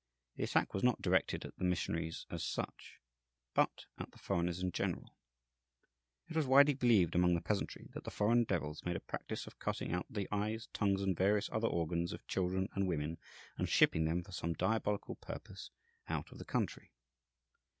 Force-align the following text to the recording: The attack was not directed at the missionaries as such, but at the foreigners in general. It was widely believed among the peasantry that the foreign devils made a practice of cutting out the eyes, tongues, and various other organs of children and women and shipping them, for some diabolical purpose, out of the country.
The 0.35 0.43
attack 0.43 0.73
was 0.73 0.81
not 0.83 0.99
directed 0.99 1.45
at 1.45 1.55
the 1.57 1.63
missionaries 1.63 2.25
as 2.31 2.43
such, 2.43 2.97
but 3.53 3.85
at 3.99 4.09
the 4.09 4.17
foreigners 4.17 4.59
in 4.63 4.71
general. 4.71 5.13
It 6.27 6.35
was 6.35 6.47
widely 6.47 6.73
believed 6.73 7.13
among 7.13 7.35
the 7.35 7.39
peasantry 7.41 7.87
that 7.93 8.03
the 8.03 8.09
foreign 8.09 8.45
devils 8.45 8.83
made 8.83 8.95
a 8.95 8.99
practice 8.99 9.45
of 9.45 9.59
cutting 9.59 9.91
out 9.91 10.07
the 10.09 10.27
eyes, 10.31 10.69
tongues, 10.73 11.03
and 11.03 11.15
various 11.15 11.51
other 11.51 11.67
organs 11.67 12.13
of 12.13 12.25
children 12.25 12.67
and 12.73 12.87
women 12.87 13.19
and 13.59 13.69
shipping 13.69 14.05
them, 14.05 14.23
for 14.23 14.31
some 14.31 14.53
diabolical 14.53 15.17
purpose, 15.17 15.69
out 16.09 16.31
of 16.31 16.39
the 16.39 16.45
country. 16.45 16.89